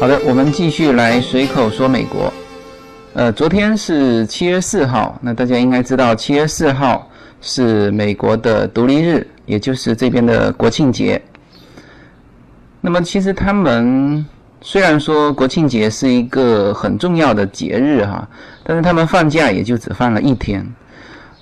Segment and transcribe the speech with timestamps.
[0.00, 2.32] 好的，我们继续来随口说美国。
[3.14, 7.10] 呃，昨天是七月四号，那大家应该知道，七月四号
[7.40, 11.20] 是美国的独立日，也就是这边的国庆节。
[12.80, 14.24] 那么，其实他们
[14.60, 18.28] 虽然说国庆节是一个很重要的节日哈，
[18.62, 20.64] 但是他们放假也就只放了一天。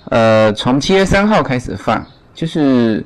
[0.05, 2.03] 呃，从七月三号开始放，
[2.33, 3.05] 就是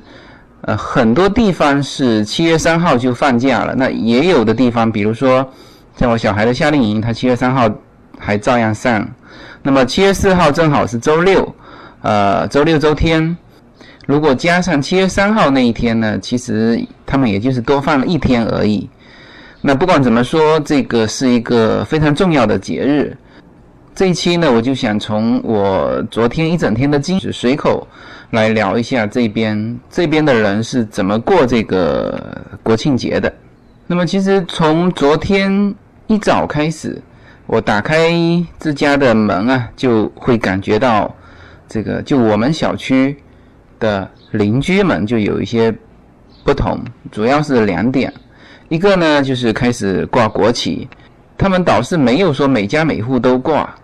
[0.62, 5.48] 呃很多地方是七月三号就放假了，那也有的地方，比如说
[5.96, 7.70] 像我小孩的夏令营，他七月三号
[8.18, 9.06] 还照样上。
[9.62, 11.54] 那么七月四号正好是周六，
[12.02, 13.36] 呃，周六周天。
[14.06, 18.88] 如果加上七月三号那一天呢，其实他们也就是多放了一天而已。
[19.60, 23.16] 那不管怎么说，这个是一个非常重要的节日。
[23.94, 27.86] 这一期呢，我就想从我昨天一整天的经史随口
[28.30, 33.32] 来聊一下这边这边的人是怎么过这个国庆节的。
[33.86, 35.74] 那么，其实从昨天
[36.06, 37.00] 一早开始，
[37.46, 38.10] 我打开
[38.58, 41.14] 自家的门啊，就会感觉到
[41.68, 43.16] 这个就我们小区。
[43.82, 45.74] 的邻居们就有一些
[46.44, 48.14] 不同，主要是两点，
[48.68, 50.88] 一个呢就是开始挂国旗，
[51.36, 53.74] 他们倒是没有说每家每户都挂，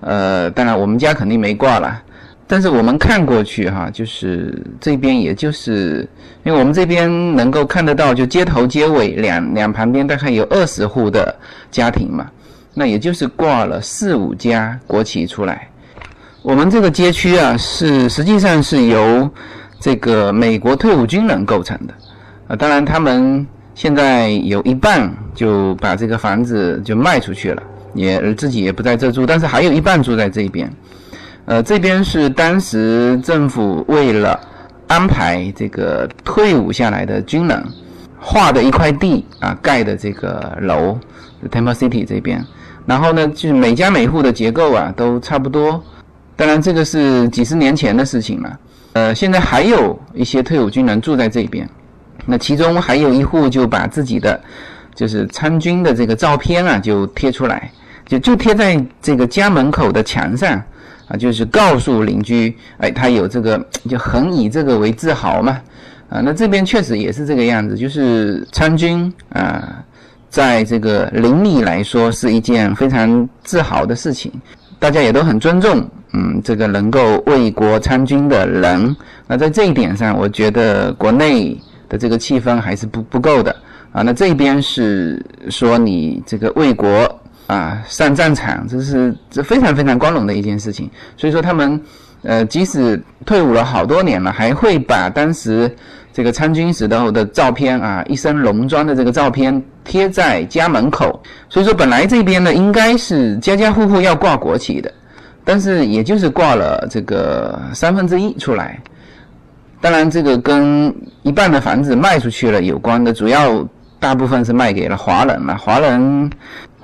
[0.00, 2.02] 呃，当然我们家肯定没挂了，
[2.46, 6.08] 但是我们看过去哈，就是这边也就是
[6.44, 11.34] 因为我们这边能够看得到，就街头街尾两两旁边大概有二十户的
[11.70, 12.30] 家庭嘛，
[12.74, 15.68] 那也就是挂了四五家国旗出来。
[16.42, 19.28] 我们这个街区啊，是实际上是由
[19.80, 21.94] 这个美国退伍军人构成的，
[22.46, 27.62] 啊，当然他们现在有一半就把这个房子就卖出去了，
[27.96, 30.70] 也自己也不在这住，但是还有一半住在这边。
[31.46, 34.38] 呃，这边是当时政府为了
[34.88, 37.64] 安排这个退伍下来的军人
[38.18, 40.98] 划的一块地啊，盖的这个楼
[41.50, 42.44] ，Temple City 这边。
[42.84, 45.82] 然后呢，就是每家每户的结构啊，都差不多。
[46.36, 48.58] 当然，这个是几十年前的事情了。
[48.92, 51.68] 呃，现在还有一些退伍军人住在这边。
[52.24, 54.40] 那其中还有一户就把自己的
[54.94, 57.70] 就是参军的这个照片啊，就贴出来，
[58.06, 60.62] 就就贴在这个家门口的墙上
[61.08, 65.60] 啊，就是告诉邻居，哎，他有这个，就很以这个为自豪嘛。
[66.08, 69.84] 啊，那这边确实也是这个样子，就是参军啊，
[70.30, 74.30] 在这个邻里来说是一件非常自豪的事情，
[74.78, 75.84] 大家也都很尊重。
[76.12, 78.94] 嗯，这个能够为国参军的人，
[79.26, 83.54] 那在这一点上，我觉得国内的这个气氛还是不不够的
[83.90, 84.02] 啊。
[84.02, 86.88] 那这边是说你这个为国
[87.46, 90.90] 啊上战场，这是这非常非常光荣的一件事情。
[91.16, 91.80] 所以说他们
[92.22, 95.70] 呃，即使退伍了好多年了，还会把当时
[96.12, 101.22] 这个参军时候的照片啊，一身戎装的这个照片贴在家门口。
[101.48, 104.92] 所以说本来这边呢，应该是家家户户要挂国旗的。
[105.48, 108.82] 但是也就是挂了这个三分之一出来，
[109.80, 110.92] 当然这个跟
[111.22, 113.64] 一半的房子卖出去了有关的，主要
[114.00, 115.56] 大部分是卖给了华人嘛。
[115.56, 116.28] 华人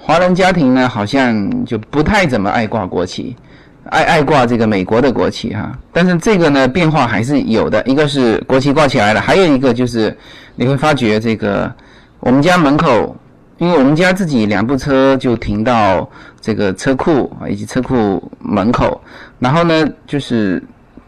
[0.05, 3.37] 华人家庭呢，好像就不太怎么爱挂国旗，
[3.85, 5.71] 爱爱挂这个美国的国旗哈。
[5.93, 10.17] 但是这个呢变化还是有的，一个是国旗挂起来了，还有一个就是
[10.57, 11.73] 你会发觉这个
[12.19, 13.17] 我们家门口。
[13.59, 16.11] 因为我们家自己两部车就停到
[16.41, 19.01] 这个车库啊，以及车库门口，
[19.39, 20.61] 然后呢，就是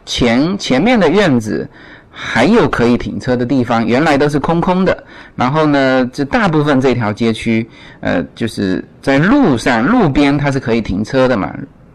[0.06, 1.69] 前前面的院子
[2.14, 5.04] 还有可以停车的地方，原来都是空空的。
[5.34, 7.69] 然后呢，这大部分这条街区，
[8.00, 11.53] 呃，就是在路上路边它是可以停车的嘛，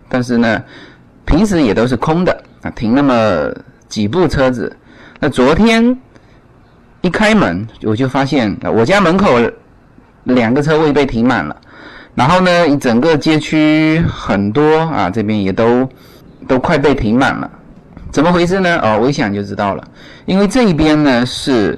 [0.10, 0.62] 但是呢，
[1.26, 3.50] 平时也都是空的啊，停那么
[3.88, 4.76] 几部车子。
[5.20, 5.98] 那昨天
[7.02, 9.40] 一开门，我就发现我家门口。
[10.26, 11.56] 两个车位被停满了，
[12.14, 15.90] 然后呢，整个街区很多啊，这边也都
[16.48, 17.50] 都快被停满了，
[18.12, 18.80] 怎么回事呢？
[18.82, 19.84] 哦，我一想就知道了，
[20.26, 21.78] 因为这一边呢是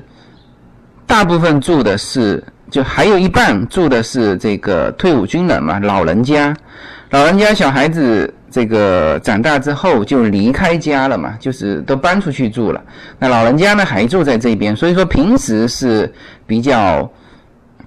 [1.05, 6.55] 大部分住的是，就还有一半住的是这个退伍军人嘛，老人家，
[7.09, 12.81] 老人家小孩子这个长大之后就离开家了嘛，就是都搬出去住了，
[13.19, 16.11] 那老人家呢还住在这边，所以说平时是
[16.45, 17.09] 比较。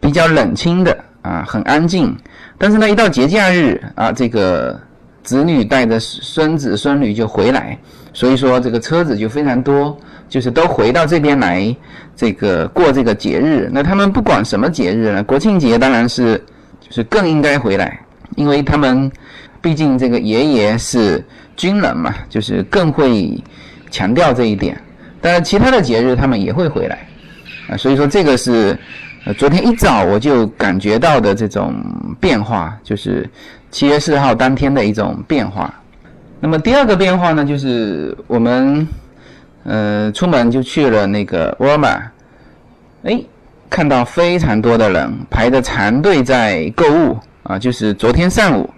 [0.01, 2.15] 比较冷清的啊，很安静。
[2.59, 4.79] 但是呢，一到节假日啊，这个
[5.25, 7.77] 子女带着孙子孙女就回来，
[8.13, 9.99] 所以说这个车子就非常多，
[10.29, 11.75] 就是都回到这边来，
[12.15, 13.71] 这个过这个节日。
[13.73, 16.37] 那他们不管什么节日呢，国庆节当然是
[16.79, 17.99] 就是更应该回来，
[18.37, 19.11] 因为他们
[19.63, 21.25] 毕竟这个爷爷是
[21.57, 23.43] 军人嘛，就是更会
[23.91, 24.79] 强调这一点。
[25.21, 27.09] 当然，其他的节日他们也会回来
[27.69, 28.79] 啊，所以说这个是。
[29.27, 31.75] 呃，昨天一早我就感觉到的这种
[32.21, 33.27] 变化，就是
[33.75, 35.75] 七月四号当天的一种变化。
[36.39, 38.87] 那么第二个变化呢，就是我们
[39.65, 42.01] 呃出门就去了那个沃尔玛，
[43.03, 43.21] 哎，
[43.69, 48.71] 看到非常多的人排着长队在购物啊，就是昨天上午，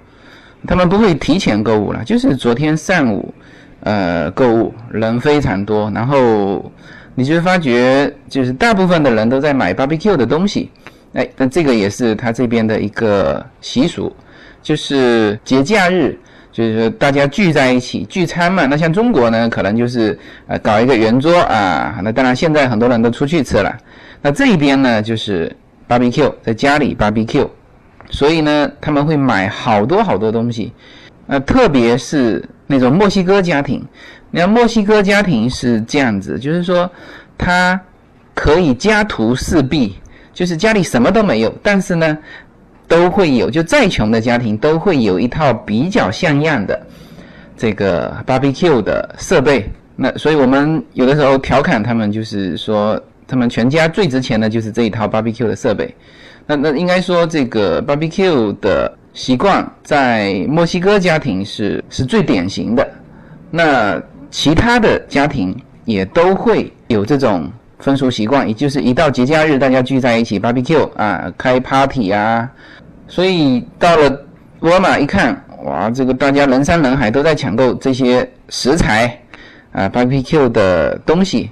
[0.66, 3.34] 他们不会提前购物了，就是昨天上午
[3.80, 6.72] 呃购物人非常多，然后。
[7.18, 10.70] 你就会发觉，就是大部分的人都在买 barbecue 的东西，
[11.14, 14.14] 哎，那这个也是他这边的一个习俗，
[14.66, 16.18] 就是节假日，
[16.50, 18.66] 就是说大家聚在一起聚餐嘛。
[18.66, 20.18] 那像中国呢，可能就是
[20.48, 22.00] 呃搞一个圆桌啊。
[22.02, 23.72] 那当然现在很多人都出去吃了，
[24.20, 25.54] 那这一边呢就是
[25.88, 27.48] barbecue，在家里 barbecue，
[28.10, 30.72] 所以呢他们会买好多好多东西，
[31.28, 33.80] 呃，特别是那种墨西哥家庭。
[34.32, 36.90] 你看墨西哥家庭是这样子，就是说，
[37.38, 37.80] 他
[38.34, 39.96] 可以家徒四壁，
[40.34, 42.18] 就是家里什么都没有，但是呢，
[42.88, 46.86] 都会有，就再穷的家庭都会有一套比较像样的
[47.56, 49.70] 这个 barbecue 的设备。
[49.96, 55.94] 那所以我们有的时候调侃他们，就是说，他们全家最值钱的就是这一套 barbecue 的设备。
[56.46, 62.86] 那那应该说，这个 barbecue 的习惯在墨西哥家庭是是最典型的。
[63.50, 64.00] 那
[64.30, 65.56] 其他的家庭
[65.86, 72.48] 也都会有这种风俗习惯，也就是一到节假日，大家聚在一起 barbecue 啊，开 party 啊，
[73.06, 74.24] 所以到了
[74.60, 79.18] 沃尔玛一看，哇，这个大家人山人海都在抢购这些食材
[79.72, 81.50] 啊，barbecue 的东西，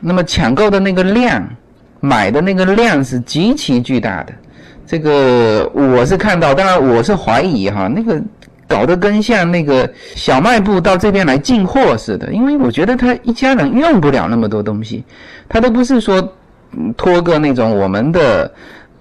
[0.00, 1.46] 那么抢购的那个量，
[2.00, 4.32] 买的那个量是极其巨大的，
[4.86, 8.20] 这个我是看到，当然我是怀疑哈，那个。
[8.68, 15.04] 搞得跟像那个小卖部到这边来进货似的，因为我觉得他一家人用不了那么多东西，
[15.48, 16.32] 他都不是说
[16.96, 18.52] 拖个那种我们的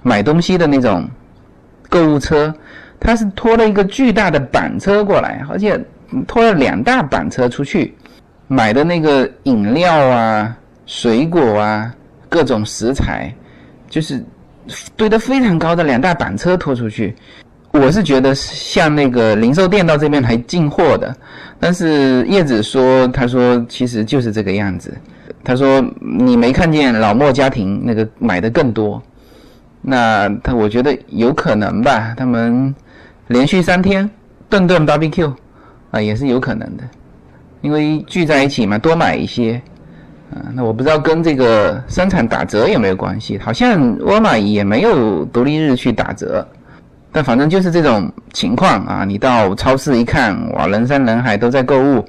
[0.04, 1.10] 买东西的那种
[1.90, 2.54] 购物车，
[3.00, 5.80] 他是拖了一个巨大的板车过来，而且
[6.28, 7.94] 拖了两大板车出去
[8.48, 11.92] 买的那个饮料啊、水果啊、
[12.30, 13.34] 各种食材，
[13.90, 14.24] 就是
[14.96, 17.16] 堆得非常高的两大板车拖出去。
[17.76, 21.14] 我是觉得像那个零售店到这边来进货的，
[21.60, 24.96] 但是叶子说，他说其实就是这个样子。
[25.44, 29.02] 他说你没看见老莫家庭那个买的更多，
[29.82, 32.74] 那他我觉得有可能吧，他们
[33.28, 34.10] 连续三天
[34.50, 35.32] 顿顿 barbecue
[35.92, 36.84] 啊也是有可能的，
[37.62, 39.62] 因为聚在一起嘛，多买一些
[40.34, 40.48] 啊。
[40.54, 46.48] 那我不知道跟这个生产打折有没有关系，好像沃尔玛也没有独立日去打折。
[47.16, 49.06] 但反正就是这种情况啊！
[49.06, 52.04] 你到超市一看，哇，人山人海都在购物，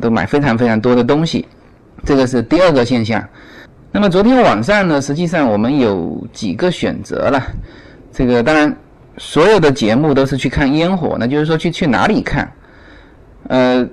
[0.00, 1.44] 都买非常非常多的东西，
[2.04, 3.20] 这个是第二个现象。
[3.90, 7.42] 那么昨天晚上呢，实际上我们有几个选择了。
[8.12, 8.72] 这个当然，
[9.18, 12.48] 所有的节目都是去看烟火，那就是说去去哪里看？
[13.48, 13.84] 呃，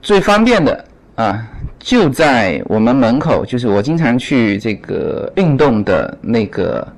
[0.00, 0.82] 最方便的
[1.16, 1.46] 啊，
[1.78, 6.88] 就在我们门口，就是我经常去这个运动的那个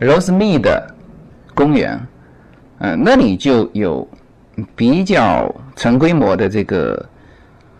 [0.00, 0.82] Rosemead
[1.54, 1.98] 公园。
[2.78, 4.06] 嗯，那里就有
[4.74, 7.02] 比较成规模的这个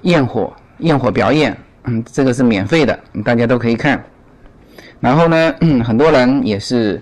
[0.02, 4.02] 焰火焰火表演，嗯，这个是免费的，大家都可以看。
[4.98, 6.98] 然后呢，很多人也是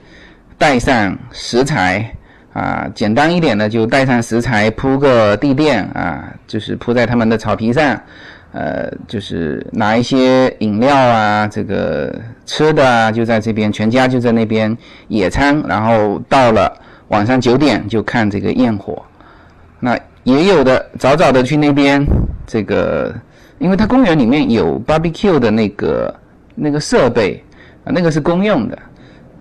[0.59, 2.13] 带上食材
[2.53, 8.01] 啊，简单一点的就带上食材，铺个地垫啊，就是铺在他们的草皮上，
[8.53, 12.13] 呃，就是拿一些饮料啊，这个
[12.45, 16.81] 吃的啊，就在这边，全家就在那边野餐，然后到了。
[17.09, 19.03] 晚上九点就看这个焰火，
[19.79, 22.05] 那也有的早早的去那边，
[22.47, 23.15] 这个，
[23.59, 26.15] 因为它公园里面有 barbecue 的那个
[26.55, 27.45] 那个设备
[27.85, 28.79] 啊，那个是公用的，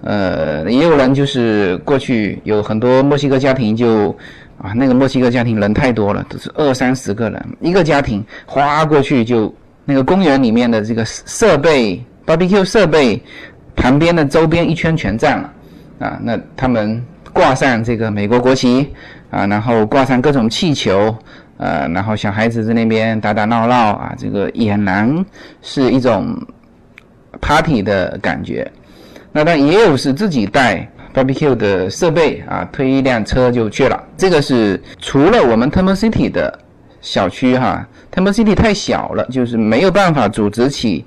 [0.01, 4.09] 呃，也有人就是过去有很多墨西哥家庭就
[4.61, 9.53] 啊，那个墨西哥家庭人太多了，都是二三十个人一个家庭，哗过去就
[9.85, 13.23] 那个公园里面的这个设备 barbecue 设备
[13.73, 15.53] 旁边的周边一圈全占了
[15.99, 17.01] 啊，那他们。
[17.33, 18.87] 挂上这个美国国旗
[19.31, 21.13] 啊，然后挂上各种气球，
[21.57, 25.25] 呃，然后小孩子在那边打打闹闹啊，这个俨然
[25.63, 26.35] 是一种
[27.41, 28.71] party 的感觉。
[29.31, 34.01] 那但也有是自己带 barbecue 的设备啊，推一辆车就去了。
[34.15, 36.59] 这个是除了我们 Temple City 的
[37.01, 41.03] 小区哈，Temple City 太小了，就是没有办法组织起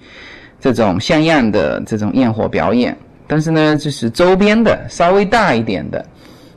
[0.61, 2.97] 这种像样的这种焰火表演。
[3.29, 6.05] 但是呢，就是周边的稍微大一点的。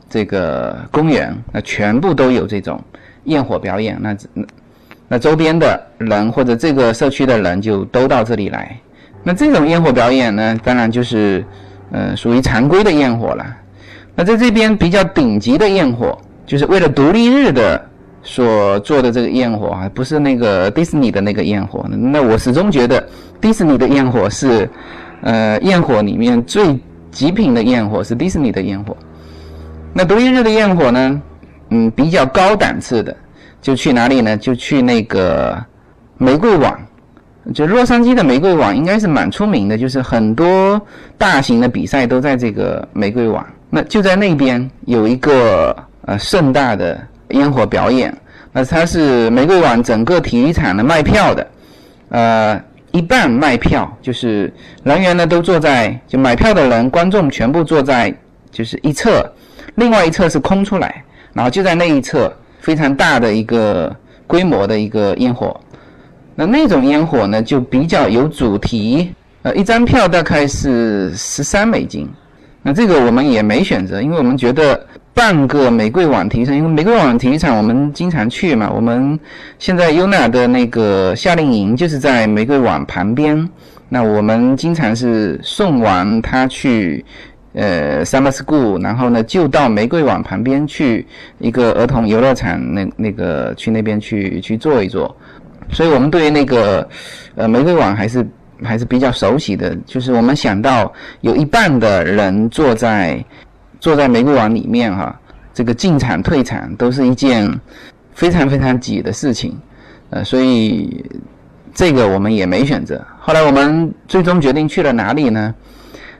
[0.09, 2.81] 这个公园，那全部都有这种
[3.25, 4.45] 焰火表演，那那
[5.07, 8.75] 那周边的人或者这个社区的人就都到这里来。
[9.23, 11.45] 那这种焰火表演呢，当然就是
[11.91, 13.45] 呃，属于常规的焰火了。
[14.15, 17.85] 那在这边比较顶级的焰火，就是为了独立日的
[18.23, 21.85] 所做的这个焰火啊，不是那个迪士尼的那个焰火。
[21.89, 23.05] 那我始终觉得
[23.41, 24.69] 迪士尼的焰火是，
[25.21, 26.79] 呃，焰火里面最
[27.11, 28.95] 极品的焰火是迪士尼的焰火。
[29.93, 31.21] 那独立日的焰火呢，
[31.69, 33.15] 嗯，比较高档次的，
[33.61, 34.37] 就去哪里呢？
[34.37, 35.57] 就去那个
[36.17, 36.79] 玫瑰网。
[37.53, 40.79] 就洛杉矶的玫瑰网应该是蛮出名的，就是很多
[41.17, 43.45] 大型的比赛都在这个玫瑰网。
[43.69, 48.15] 那就在那边有一个呃盛大的烟火表演。
[48.51, 51.47] 那它是玫瑰网整个体育场的卖票的，
[52.09, 54.51] 呃，一半卖票，就是
[54.83, 58.13] 人员呢都坐在就买票的人，观众全部坐在
[58.51, 59.31] 就是一侧，
[59.75, 63.95] 另外一侧是空出来，然后就在那一侧非常大的一个
[64.27, 65.59] 规模的一个烟火。
[66.35, 72.07] 那那种烟火呢，就比较有主题，呃，一张票大概是十三美金。
[72.61, 78.69] 那这个我们也没选择，因为我们觉得半个玫瑰网体育场，因为玫瑰网体育场我们经常去嘛。
[78.69, 79.17] 我们
[79.57, 83.49] 现在优娜的那个夏令营就是在玫瑰网旁边，
[83.87, 87.03] 那我们经常是送完他去，
[87.59, 91.05] 呃，summer school，然后呢就到玫瑰网旁边去
[91.39, 95.13] 一个儿童游乐场，那那个去那边去去坐一坐。
[95.69, 96.87] 所以我们对于那个，
[97.35, 98.25] 呃，玫瑰网还是
[98.63, 99.75] 还是比较熟悉的。
[99.85, 103.21] 就是我们想到有一半的人坐在
[103.81, 105.13] 坐在玫瑰网里面哈，
[105.53, 107.45] 这个进场退场都是一件
[108.13, 109.53] 非常非常挤的事情，
[110.11, 111.03] 呃，所以
[111.73, 113.05] 这个我们也没选择。
[113.19, 115.53] 后来我们最终决定去了哪里呢？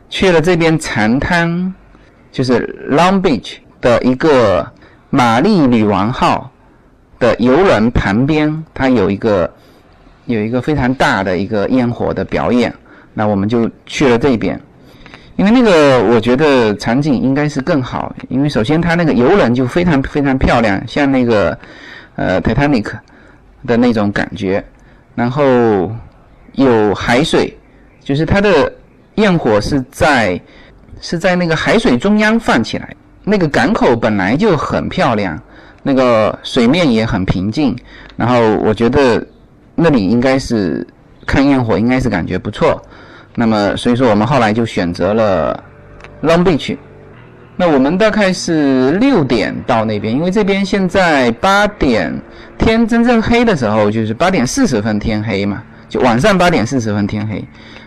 [0.09, 1.73] 去了这边长滩，
[2.31, 4.69] 就是 Long Beach 的一个
[5.09, 6.51] 玛丽女王号。
[7.19, 9.53] 的游轮旁边，它有一个
[10.25, 12.73] 有一个非常大的一个烟火的表演，
[13.13, 14.57] 那我们就去了这边，
[15.35, 21.59] 因为那个我觉得场景应该是更好，因为首先它那个游轮就非常非常漂亮，像那个
[22.15, 22.89] 呃 Titanic
[23.67, 24.63] 的那种感觉，
[25.13, 25.91] 然后
[26.53, 27.53] 有海水，
[28.01, 28.71] 就是它的
[29.19, 30.41] 焰火是在
[30.99, 35.39] 是在那个海水中央放起来，那个港口本来就很漂亮。
[35.81, 37.73] 那个水面也很平静，
[38.17, 39.25] 然后我觉得
[39.75, 40.85] 那里应该是
[41.25, 42.79] 看焰火，应该是感觉不错。
[43.33, 45.63] 那么所以说我们后来就选择了
[46.21, 46.77] Long Beach。
[47.55, 52.13] 那我们大概是六点到那边，因为这边现在八点
[52.57, 57.43] 天真正黑的时候就是八点四十分天黑嘛，就晚上八点四十分天黑，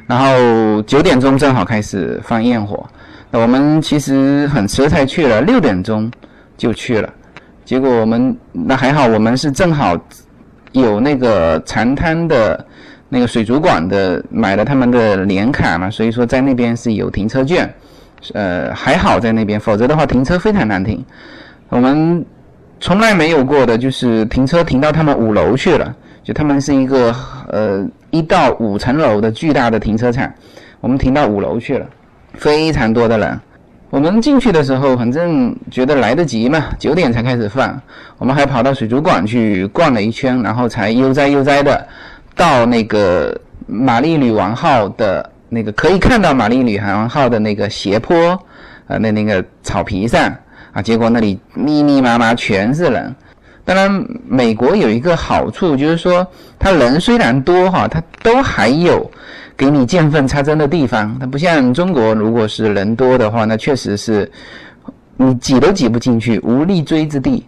[0.06, 2.85] 然后九点钟正好开始放焰火。
[3.30, 6.11] 那我们其实很迟才去了，六点钟
[6.56, 7.12] 就去了。
[7.64, 9.97] 结果我们那还好，我们是正好
[10.73, 12.66] 有那个长滩的
[13.09, 17.73] 那个水族馆的买了他们的年卡嘛，所以说在那边是有停车券，
[18.35, 21.02] 呃还好在那边，否则的话停车非常难停。
[21.68, 22.23] 我们
[22.80, 27.14] 从来没有过的就是停车停到他们五楼去了，就他们是一个
[27.48, 30.32] 呃一到五层楼的巨大的停车场，
[30.80, 31.86] 我们停到五楼去了，
[32.34, 33.40] 非常多的人。
[33.90, 37.78] 我们进去的时候，反正觉得来得及嘛，九点才开始放。
[38.16, 41.86] 我们还跑到水族馆去逛了一圈，然后才悠哉悠哉的
[42.34, 48.16] 到那个玛丽女王号的那个可以看到玛丽女王号的那个斜坡，
[48.86, 50.34] 呃，那那个草皮上
[50.72, 50.80] 啊。
[50.80, 53.14] 结果那里密密麻麻全是人。
[53.64, 56.26] 当然，美国有一个好处就是说，
[56.59, 59.11] 它人虽然多哈，它都还有。
[59.54, 64.28] 给你见缝插针的地方，它不像中国，如果是人多的话，那确实是
[65.16, 67.47] 你挤都挤不进去，无立锥之地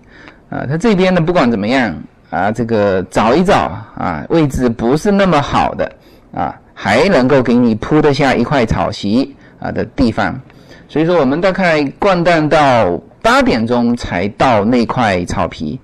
[0.51, 0.65] 啊。
[0.69, 1.93] 它这边呢，不管怎么样
[2.31, 5.91] 啊，这个找一找啊，位置不是那么好的
[6.33, 10.39] 啊，还能够给你铺得下一块草席啊的地方。
[10.87, 15.81] 所以说，我们大概逛荡到八点钟才到那块草皮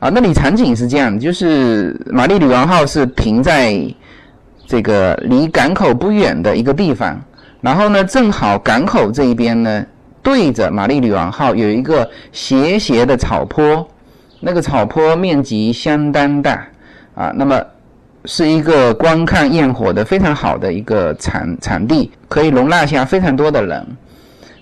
[0.00, 0.08] 啊。
[0.08, 3.80] 那里场景是这样，就是玛丽女王号是停在。
[4.66, 7.20] 这个离港口不远的一个地方，
[7.60, 9.84] 然后呢，正好港口这一边呢，
[10.22, 13.84] 对着玛丽女王号有一个斜斜的草坡，
[14.38, 16.64] 那个草坡面积相当大
[17.16, 17.60] 啊，那么
[18.26, 23.84] 是一个观看焰火的非常好的一个场场地，可以容纳下非常多的人，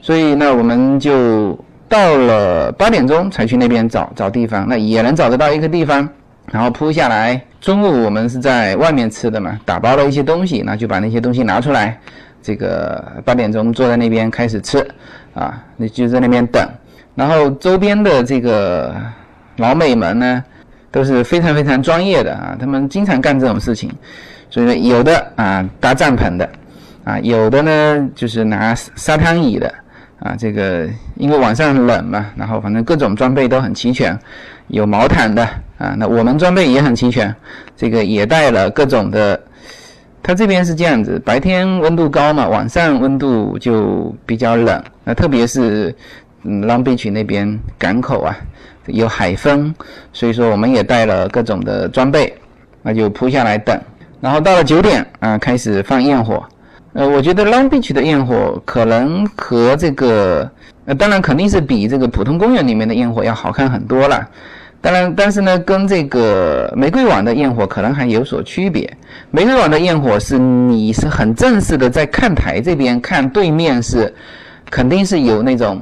[0.01, 1.55] 所以呢，我们就
[1.89, 6.09] 到了八点钟才去那边找找地方，那也能找得到一个地方。
[6.51, 12.01] 然后铺下来，中午我们是在外面吃的嘛，打包了一些东西，那就把那些东西拿出来，
[12.43, 14.79] 这个八点钟坐在那边开始吃，
[15.35, 16.67] 啊，那就在那边等。
[17.15, 18.95] 然后周边的这个
[19.57, 20.43] 老美们呢，
[20.91, 23.91] 都是非常非常专业的啊，他们经常干这种事情，
[24.49, 26.49] 所以说有的啊搭帐篷的，
[27.05, 29.71] 啊，有的呢就是拿沙滩椅的
[30.21, 34.19] 啊，这个因为晚上冷嘛，然后反正各种装备都很齐全，
[34.67, 35.45] 有毛毯的
[35.79, 37.35] 啊，那我们装备也很齐全，
[37.77, 39.41] 这个也带了各种的。
[40.21, 44.83] 它这边是这样子，白天温度高嘛，晚上温度就比较冷。
[45.05, 45.95] 那特别是
[46.43, 48.37] 嗯，Long Beach 那边港口啊，
[48.87, 49.73] 有海风，
[50.13, 52.37] 所以说我们也带了各种的装备，
[52.83, 53.81] 那就铺下来等。
[54.21, 56.45] 然后到了九点啊，开始放焰火。
[56.99, 60.51] 呃，我觉得 Long Beach 的焰火可能和这个，
[60.85, 64.29] 呃，当然肯定是比这个普通公园里面的焰火要好看很多了。
[64.81, 68.93] 当然，但是呢，跟这个玫瑰网的焰火可能还有所区别。
[69.31, 74.13] 玫瑰网的焰火是你是很正式的在看台这边看对面是，
[74.69, 75.81] 肯定是有那种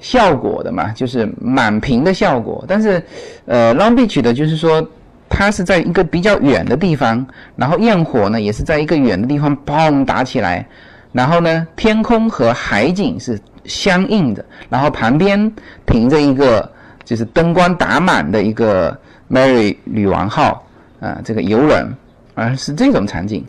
[0.00, 2.62] 效果的嘛，就是满屏的效果。
[2.68, 3.02] 但是，
[3.46, 4.86] 呃，Long Beach 的就是说，
[5.28, 10.66] 它是在一个比较远的地方，然后焰火呢也是在一个远的地方砰打起来，
[11.12, 15.52] 然后呢，天空和海景是相应的，然后旁边
[15.86, 16.70] 停着一个。
[17.04, 18.94] 就是灯光打满的一个
[19.30, 20.62] Mary 女王号
[21.00, 21.90] 啊，这个游轮，
[22.34, 23.42] 啊是这种场景。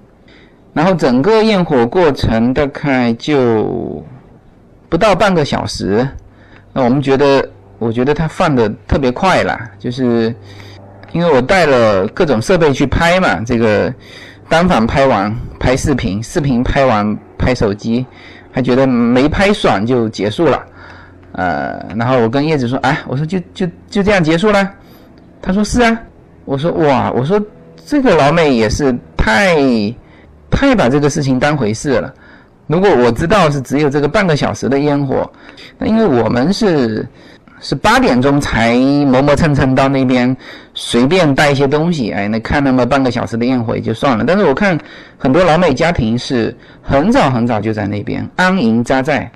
[0.72, 4.02] 然后整个焰火过程大概就
[4.88, 6.08] 不到半个小时。
[6.72, 7.46] 那我们觉得，
[7.80, 10.34] 我觉得它放的特别快了，就是
[11.12, 13.94] 因为我带了各种设备去拍嘛，这个
[14.48, 18.06] 单反拍完拍视频，视频拍完拍手机，
[18.51, 20.63] 还觉得没拍爽就结束了。
[21.34, 24.70] 呃，然后我跟叶子说，哎，我说就就就这样结束了。
[25.42, 26.00] 他说是啊。
[26.46, 27.39] 我说哇，我说
[27.86, 29.56] 这个老美也是太
[30.50, 32.12] 太把这个事情当回事了。
[32.66, 35.32] 如果我知道是只有这个半个小时的烟火，
[35.78, 37.08] 那因为我们是
[37.62, 40.36] 是八点钟才磨磨蹭蹭到那边，
[40.74, 44.24] 随便带一些东西，哎，那看那么半个小时的焰火也就算了。
[44.26, 44.78] 但是我看
[45.17, 49.30] 很多老美家庭是很早很早就在那边安营扎寨。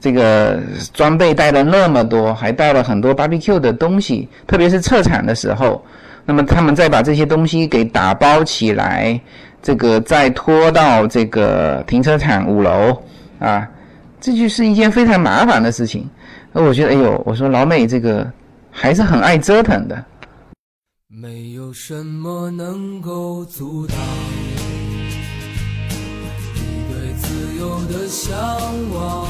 [0.00, 0.60] 这个
[0.94, 5.84] 装备带了那么多，还带了很多 barbecue 的东西，特别是撤场的时候，
[6.24, 9.20] 那么他们再把这些东西给打包起来，
[9.60, 12.96] 这个再拖到这个停车场五楼
[13.40, 13.68] 啊，
[14.20, 16.08] 这就是一件非常麻烦的事情。
[16.60, 18.28] 那我觉得，哎呦，我说老美这个
[18.68, 20.04] 还是很爱折腾的。
[21.06, 23.96] 没有什么能够阻挡
[26.56, 28.36] 你对自由的向
[28.92, 29.28] 往。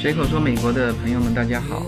[0.00, 1.82] 随口说美国的朋友们，大家好。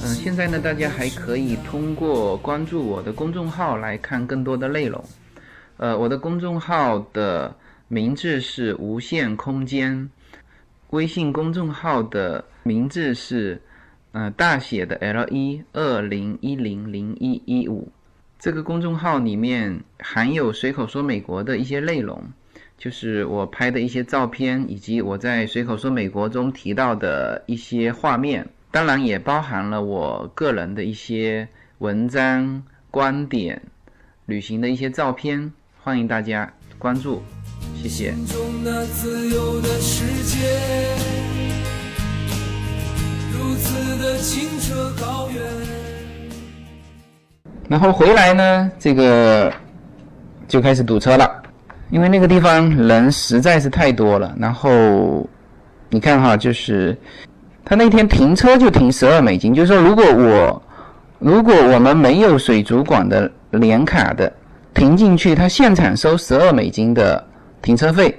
[0.00, 5.04] 嗯，现在呢，大家还可以通过关注我的公众号来看更多的内容。
[5.78, 7.52] 呃，我的公众号的
[7.88, 10.08] 名字是无限空间，
[10.90, 13.60] 微信公众号的名字是
[14.12, 17.90] 呃大写的 L 一二零一零零一一五。
[18.38, 22.22] 这个公众号里面含有随口说美国的一些内容。
[22.78, 31.46] 就是我拍的一些照片，以及我在随口说美国中提到的一些画面，当然也包含了我个人的一些
[31.80, 33.60] 文章、观点、
[34.24, 37.20] 旅行的一些照片，欢迎大家关注，
[37.76, 38.14] 谢谢。
[38.26, 40.89] 中的自由的世界
[44.00, 45.42] 的清澈高远
[47.68, 49.52] 然后回来呢，这个
[50.48, 51.30] 就开始堵车了。
[51.90, 55.28] 因为那个地方人实在是太多了，然后
[55.88, 56.96] 你看哈，就是
[57.64, 60.62] 他那天停车就停十二美金，就是说如果我
[61.18, 64.32] 如果我们没有水族馆的联卡的
[64.72, 67.24] 停进去，他现场收十二美金的
[67.60, 68.16] 停车费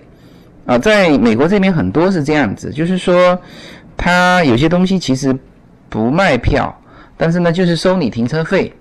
[0.66, 3.40] 啊，在美国这边很多是这样子，就是说
[4.04, 5.38] 他有些东西其实
[5.88, 6.76] 不卖票，
[7.16, 8.74] 但是呢就是收你停车费。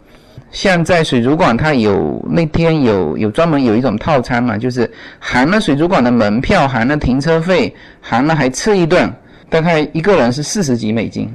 [0.50, 9.12] 像在水族馆，它有那天有有专门有一种套餐嘛，就是含了水族馆的门票，含了停车费，含了还吃一顿，
[9.50, 11.30] 大概一个人是四十几美金。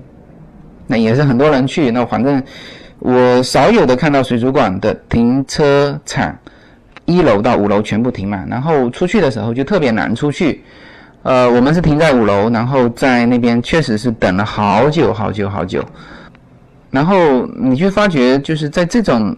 [0.87, 2.41] 那也是很多人去，那反正
[2.97, 6.35] 我少有的看到水族馆的停车场
[7.05, 10.63] 一楼到五楼全部停满，然后出去的时候就特别难出去。
[11.25, 15.83] 呃，我们是停在五楼，然后在那边确实是等了好久好久好久。
[16.91, 19.35] 然后你就发觉，就是在这种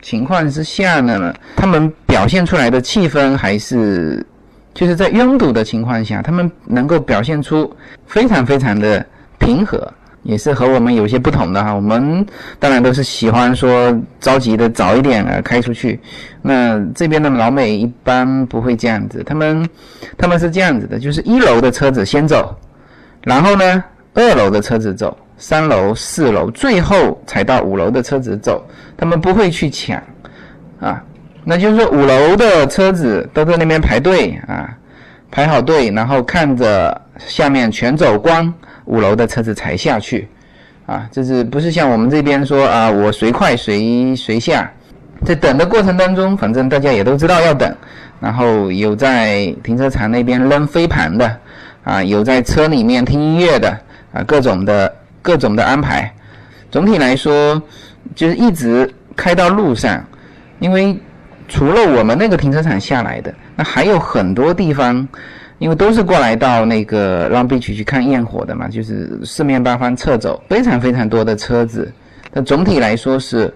[0.00, 4.24] 情况之下呢，他们表现出来的气氛还是，
[4.72, 7.70] 就是在拥堵的情况下，他们能够表现出
[8.06, 9.04] 非常非常的
[9.38, 9.92] 平和，
[10.26, 11.72] 也是和我们有些不同的哈。
[11.72, 12.26] 我们
[12.58, 15.98] 当然都是喜欢说着急的早一点呃开出去，
[16.42, 19.68] 那这边的老美一般不会这样子，他们
[20.18, 22.54] 他们是这样子的，就是一楼的车子先走，
[23.22, 23.84] 然后呢
[24.14, 25.16] 二楼的车子走。
[25.38, 30.02] 三楼、四楼，最后才到五楼的车子走，他们不会去抢，
[30.80, 31.04] 啊，
[31.44, 34.74] 那就是说五楼的车子都在那边排队啊，
[35.30, 38.52] 排好队，然后看着下面全走光，
[38.84, 40.28] 五楼的车子才下去。
[40.86, 44.70] 啊，这是不是像我们这边说啊，我随快随随下，
[45.24, 47.74] 在等的过程当中，反正大家也都知道要等，
[48.20, 51.36] 然后有在停车场那边扔飞盘的，
[51.82, 53.68] 啊，有在车里面听音乐的，
[54.12, 56.08] 啊，各种的各种的安排。
[56.70, 57.60] 总体来说，
[58.14, 60.04] 就是一直开到路上，
[60.60, 60.96] 因为
[61.48, 65.08] 除了我们那个停车场下来的，那还有很多地方。
[65.58, 71.90] 因为都是过来到那个 Long Beach 去看焰火的嘛，就是四面八方撤走，非常非常多的车子。
[72.30, 73.52] 但总体来说是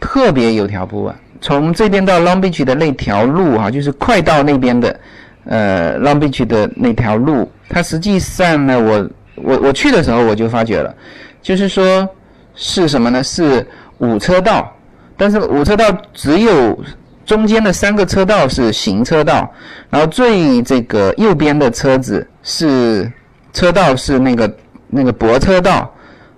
[0.00, 1.14] 特别有条不紊。
[1.40, 5.00] 从这边到 Long Beach 的那条路哈，就是快到那边的
[5.44, 10.94] 呃 Long Beach 的那条路，它实际上呢，我我我去的时候我就发觉了，
[11.42, 12.08] 就是说
[12.54, 13.22] 是什么呢？
[13.22, 13.66] 是
[13.98, 14.74] 五车道，
[15.18, 16.78] 但是五车道只有。
[17.26, 19.52] 中间的三个车道是行车道，
[19.90, 23.12] 然后最这个右边的车子是
[23.52, 24.56] 车道是那个
[24.88, 25.92] 那个泊车道，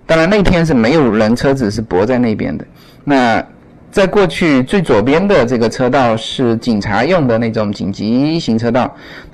[0.07, 2.65] 当然那天是没有人车子是泊在那边的。
[3.03, 3.45] 那
[3.91, 8.83] 在过去最左边的这个车道是警察用的那种紧急行车道，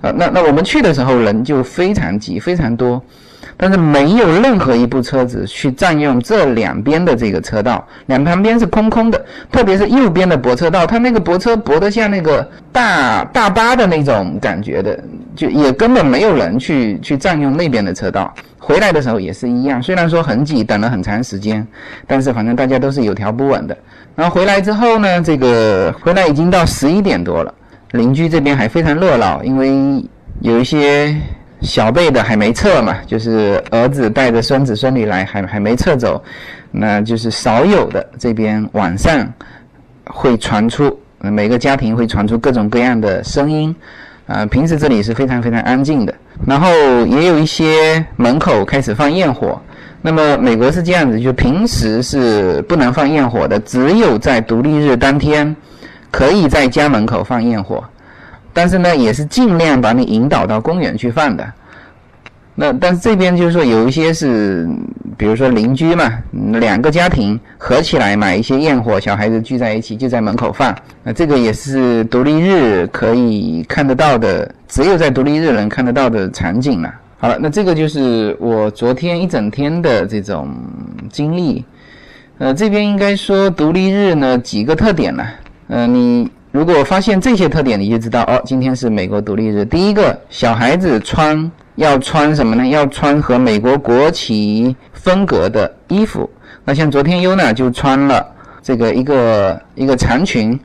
[0.01, 3.01] 啊，那那我们去的时候人就非常挤，非常多。
[3.57, 9.25] 但是没有任何一部车子去占用这两边的这个车道，两旁边是空空的。
[9.51, 14.99] 特别是右边的泊车道，它那个泊车泊得像那个大大巴的那种感觉的，
[15.35, 18.33] 就也根本没有人去去占用那边的车道。
[18.59, 21.65] 回来的时候也是一样，虽然说很挤，等了很长时间，
[22.05, 23.77] 但是反正大家都是有条不紊的。
[24.15, 27.53] 然后回来之后呢，这个回来已经到十一点多了，
[27.91, 30.03] 邻居这边还非常热闹，因为
[30.41, 31.15] 有一些。
[31.65, 36.23] 小辈的还没撤嘛，就是儿子带着孙子孙女来，还还没撤走，
[36.71, 39.27] 那就是少有的这边晚上
[40.05, 43.75] 会传出，每个家庭会传出各种各样的声音，
[44.27, 46.13] 啊，平时这里是非常非常安静的，
[46.45, 46.69] 然后
[47.07, 49.59] 也有一些门口开始放焰火，
[50.01, 55.55] 那么美国是这样子，就平时是不能放焰火的，只有在独立日当天
[56.11, 57.83] 可以在家门口放焰火。
[58.55, 61.45] 但是呢，也是尽量把你引导到公园去放的。
[62.55, 64.65] 那但是这边就是说有一些是，
[65.17, 66.09] 比如说邻居嘛，
[66.53, 70.73] 两个家庭合起来买一些焰火，小孩子聚在一起就在门口放。
[71.03, 76.89] 那这个也是独立日可以看得到的，只有在独立日能看得到的场景了。
[77.17, 80.49] 好了，那这个就是我昨天一整天的这种
[81.11, 81.65] 经历。
[82.37, 85.25] 呃，这边应该说独立日呢几个特点呢？
[85.67, 86.31] 呃，你。
[86.55, 89.65] 如果发现这些特点，你就知道哦，今天是美国独立日。
[89.65, 92.65] 第一个，小孩子穿要穿什么呢？
[92.67, 96.29] 要穿和美国国旗风格的衣服。
[96.63, 98.25] 那像昨天优娜就穿了
[98.61, 100.57] 这个一个一个长裙，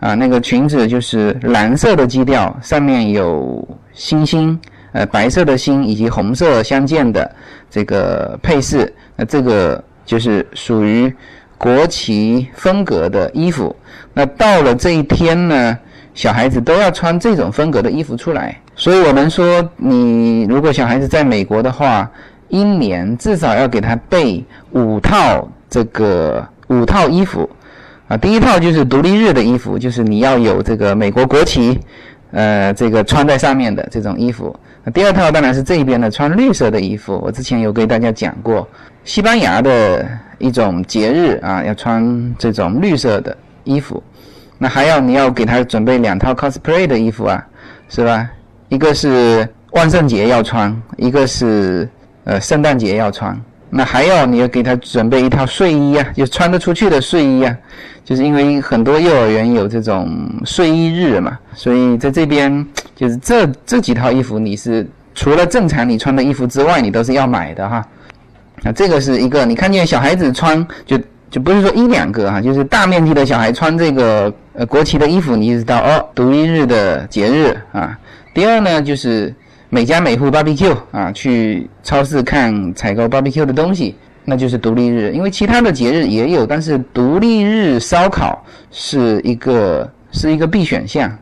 [0.00, 4.60] 啊，那个裙子就是蓝色的基调，上面有星星，
[4.92, 7.34] 呃，白色的星以及红色相间的
[7.70, 8.94] 这个配饰。
[9.16, 11.10] 那这个就是属于。
[11.58, 13.74] 国旗风格的衣服，
[14.14, 15.76] 那到了这一天呢，
[16.14, 18.56] 小孩子都要穿这种风格的衣服出来。
[18.76, 22.08] 所以我们说，你如果小孩子在美国的话，
[22.48, 27.50] 一年至少要给他备五套这个五套衣服
[28.06, 28.16] 啊。
[28.16, 31.80] 第一套就是独立日的衣服，就是你要有这个美国国旗，
[32.30, 34.54] 呃，这个穿在上面的这种衣服。
[34.90, 37.20] 第二套当然是这一边的穿绿色的衣服。
[37.24, 38.68] 我之前有给大家讲过，
[39.04, 40.06] 西班牙的。
[40.40, 44.00] 一种节日啊，要穿这种绿色的衣服，
[44.56, 47.44] 那还要你要给他准备两套 cosplay 的衣服啊，
[47.88, 48.30] 是吧？
[48.68, 51.88] 一个是万圣节要穿，一个是
[52.22, 53.36] 呃圣诞节要穿，
[53.70, 57.56] 那还要你要给他准备一套睡衣啊，就穿得出去的睡衣啊，
[58.04, 67.86] 就是因为很多幼儿园有这种睡衣日嘛，所以在这边就是这这几套衣服你是除了正常你穿的衣服之外，你都是要买的哈。
[68.64, 70.98] 啊，这个是一个，你看见小孩子穿，就
[71.30, 77.96] 就不是说一两个哈，就是大面积的小孩穿这个呃国旗的衣服，你知道哦，独立日的节日啊。
[78.34, 79.32] 第二呢，就是
[79.70, 85.12] 每家每户 barbecue 啊，去超市看采购 barbecue 的东西，那就是独立日。
[85.12, 91.16] 因为其他的节日也有，但是独立日烧烤是一个是一个必选项。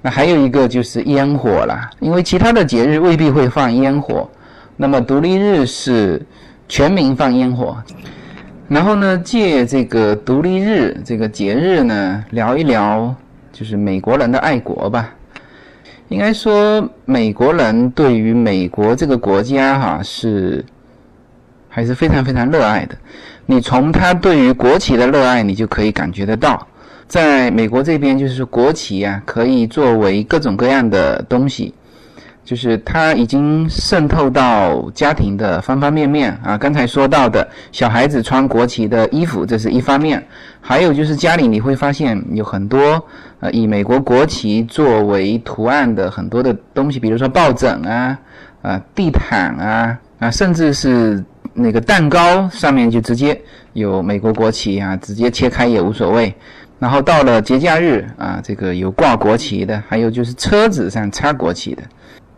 [0.00, 4.28] 那还有一个就是烟火啦，因为其他的节日未必会放烟火，
[4.76, 6.20] 那么独立日是。
[6.68, 7.76] 全民放烟火，
[8.66, 13.14] 然后呢，借这个独立日这个节日呢，聊一聊
[13.52, 15.12] 就是美国人的爱国吧。
[16.12, 20.62] 应该说，美国人对于美国这个国家哈是
[21.70, 22.94] 还是非常非常热爱的。
[23.46, 26.66] 你从他对于国旗的热爱，你就可以感觉得到，
[27.08, 31.72] 在美国这边，就是说国旗啊，可以作为各种各样的东西。
[32.44, 36.58] 就是它已经渗透到家庭的方方面面啊。
[36.58, 40.20] 刚才说到的小孩子穿国旗的衣服，这是一方面；
[40.60, 43.02] 还有就是家里你会发现有很多
[43.40, 48.18] 呃以美国国旗作为图案的很多的东西，比如说抱枕啊、
[48.62, 51.22] 啊地毯啊啊，甚至是
[51.54, 53.40] 那个蛋糕上面就直接
[53.72, 56.34] 有美国国旗啊，直接切开也无所谓。
[56.78, 61.82] 然后到了节假日啊，这个有挂国旗的，还有就是车子上插国旗的。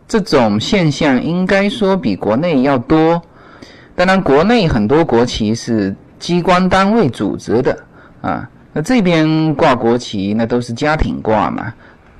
[0.07, 3.19] 这种现象应该说比国内要多，
[3.95, 7.75] 当然国内很多国旗是机关单位组织的
[8.21, 11.73] 啊，那这边挂国旗那都是家庭挂嘛，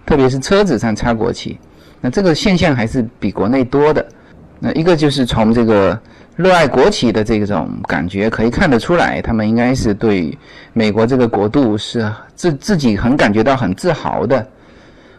[0.03, 1.59] 特别是车子上插国旗，
[2.01, 4.03] 那这个现象还是比国内多的。
[4.59, 5.99] 那一个就是从这个
[6.35, 10.35] 热爱国旗的这种感觉可以看得出来，他们应该是对
[10.73, 14.47] 美国这个国度是自自己很感觉到很自豪的。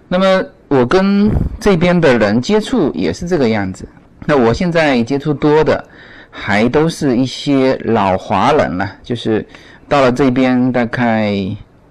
[0.09, 0.45] 那么。
[0.69, 3.87] 我跟这边的人接触也是这个样子。
[4.27, 5.85] 那我现在接触多的，
[6.31, 9.47] 还都是一些老华人了，就是
[9.89, 11.35] 到了这边大概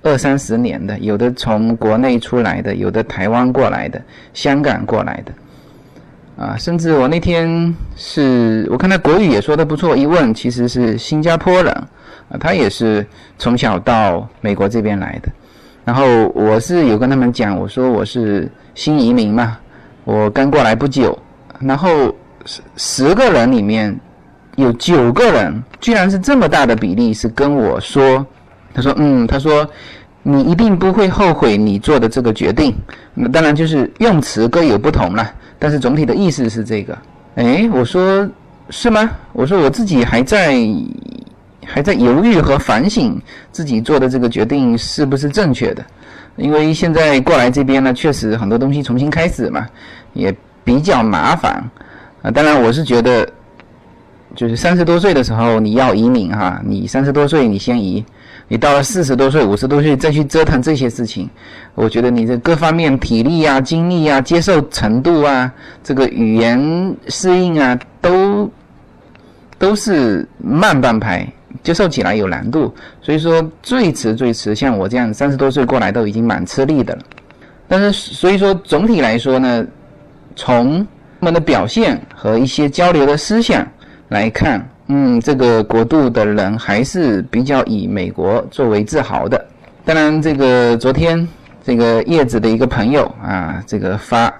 [0.03, 4.01] 二三十年的，有的从国内出来的，有的台湾过来的，
[4.33, 11.71] 香港过来的，啊，甚至我那天是我看他国语也说的不错，一问其实是新加坡人，
[12.29, 13.07] 啊，他也是
[13.37, 15.29] 从小到美国这边来的。
[15.85, 19.55] 然后我是有跟他们讲，我说我是新移民嘛，
[20.03, 21.17] 我刚过来不久。
[21.59, 22.13] 然后
[22.45, 23.95] 十十个人里面
[24.55, 28.25] 有九个人，居然是这么大的比例是跟我说，
[28.73, 29.65] 他说嗯，他说
[30.23, 32.75] 你一定不会后悔你做的这个决定。
[33.13, 36.97] 那当然就是用词各有不同了，但是总体的意思是这个。
[37.35, 38.27] 哎，我说
[38.71, 39.07] 是吗？
[39.33, 40.57] 我说我自己还在。
[41.65, 45.83] 还在犹豫和反省自己做的这个决定是不是正确的，
[46.37, 49.65] 因为现在过来这边呢，确实很多东西重新开始嘛，
[50.13, 51.63] 也比较麻烦
[52.21, 52.31] 啊。
[52.31, 53.27] 当然，我是觉得，
[54.35, 58.03] 就是三十多岁的时候你要移民哈，你三十多岁你先移，
[58.47, 61.29] 你到了四十多岁、五十多岁再去折腾这些事情，
[61.73, 65.51] 我觉得你这各方面体力啊、精力啊、接受程度啊、
[65.83, 68.49] 这个语言适应啊，都
[69.57, 71.25] 都是慢半拍。
[71.63, 77.01] 接受起来有难度，所以说最迟最迟，像我这样三十多岁过来都已经蛮吃力的了。
[77.67, 79.65] 但是所以说总体来说呢，
[80.35, 80.85] 从
[81.19, 83.67] 他们的表现和一些交流的思想
[84.09, 89.43] 来看，嗯，这个国度的人还是比较以美国作为自豪的。
[89.83, 91.27] 当然，这个昨天
[91.63, 94.33] 这个叶子的一个朋友啊，这个发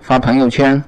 [0.00, 0.82] 发朋友圈。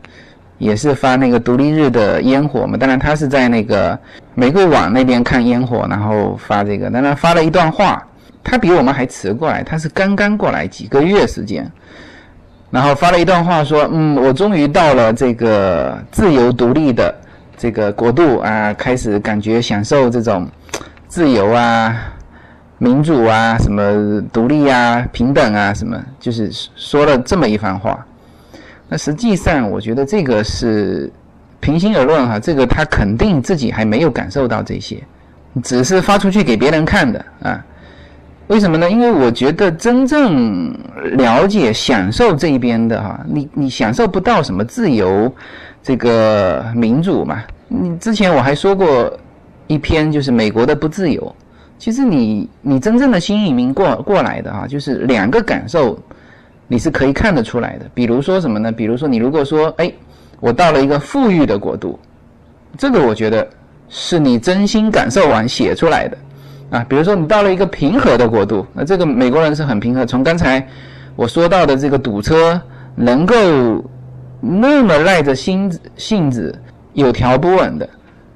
[0.62, 3.98] 也是发那个独立日的烟火嘛，当然他是在那个
[4.37, 8.01] 玫瑰网那边看烟火，然后发这个，当然发了一段话，
[8.44, 11.68] 他比我们还迟过来，他是刚刚过来几个月时间，
[12.70, 17.12] 然后发了一段话说，嗯，我终于到了这个自由独立的
[17.57, 20.46] 这个国度啊，开始感觉享受这种
[21.09, 21.92] 自由啊、
[22.79, 28.07] 民主啊、什么独立啊、平等啊，什么，就是说了这么一番话。
[28.93, 31.11] 那实际上，我觉得这个是
[31.61, 35.03] 平心而论哈，这个他肯定自己还没有感受到这些，
[35.63, 37.65] 只是发出去给别人看的啊。
[38.49, 38.91] 为什么呢？
[38.91, 40.77] 因为我觉得真正
[41.17, 45.35] 了解、享受这一边的哈，你你享受不到什么自由，
[45.83, 47.43] 这个民主嘛。
[47.69, 49.11] 你之前我还说过
[49.69, 51.35] 一篇，就是美国的不自由。
[51.79, 55.99] 其实你你真正的新移民过过来的哈，就是两个感受。
[56.73, 58.73] 你是可以看得出来的，比如说什么呢？
[58.73, 59.93] 比如说你如果说，哎，
[60.41, 62.01] 我到了一个富裕的国度，
[62.79, 63.47] 这个我觉得
[63.91, 66.17] 是你真心感受完写出来的，
[66.71, 70.07] 啊，比如说你到了一个平和的国度，那这个美国人是很平和。
[70.07, 70.67] 从刚才
[71.15, 72.59] 我说到的这个堵车，
[72.95, 73.37] 能够
[74.41, 76.59] 那么赖着心性子，
[76.95, 77.87] 有条不紊的，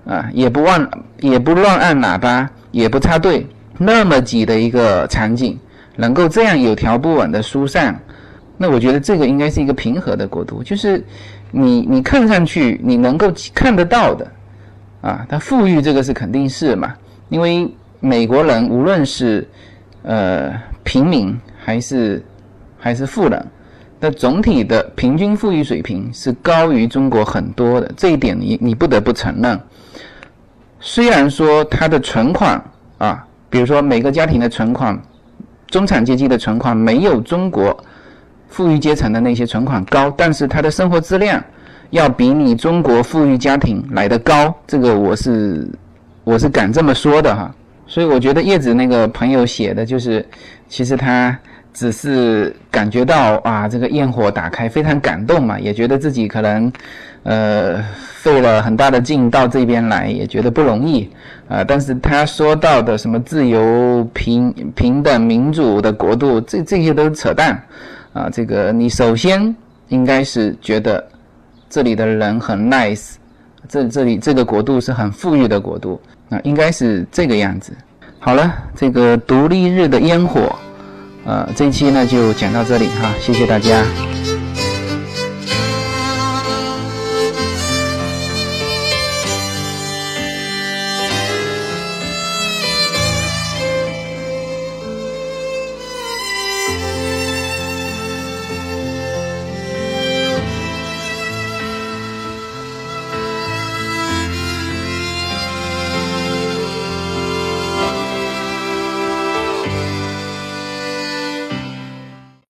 [0.05, 0.87] 啊，也不忘
[1.21, 3.47] 也不乱按喇叭，也不插队，
[3.79, 5.59] 那么挤的一个场景，
[5.97, 7.99] 能够这样有条不紊的疏散。
[8.59, 11.05] 那我觉得这个应该是一个平和的国度，就是
[11.51, 14.27] 你你看上去你能够看得到的，
[15.03, 16.95] 啊，它富裕这个是肯定是嘛，
[17.29, 19.47] 因为美国人无论是
[20.03, 22.25] 呃平民还是
[22.79, 23.47] 还是富人，
[24.01, 29.61] 那总体的平均富裕水平是高于中国很多的，这一点你你不得不承认。
[30.81, 32.63] 虽然说他的存款
[32.97, 34.99] 啊，比如说每个家庭的存款，
[35.69, 37.77] 中产阶级的存款没有中国。
[38.49, 41.43] 富裕阶层的那些存款高，但是他的生活质量
[41.91, 45.69] 要比你中国富裕家庭来的高，这个我是
[46.25, 47.55] 我是敢这么说的哈。
[47.87, 50.27] 所以我觉得叶子那个朋友写的就是，
[50.69, 51.39] 其实他
[51.73, 56.73] 只是感觉到啊，这个焰火打开非常感动嘛，也觉得自己可能，
[57.23, 61.09] 呃，费了很大的劲到这边来，也觉得不容易
[61.49, 61.63] 啊。
[61.63, 67.63] 但是他说到的什么自由、平平等、民主的国度，这这些都是扯淡
[68.17, 68.31] 啊。
[68.33, 69.55] 这个你首先
[69.89, 71.05] 应该是觉得
[71.69, 73.15] 这里的人很 nice，
[73.69, 76.01] 这这里这个国度是很富裕的国度
[76.31, 77.73] 啊，应该是这个样子。
[78.19, 80.55] 好了，这个独立日的烟火。
[81.25, 83.85] 呃，这期呢就讲到这里哈，谢谢大家。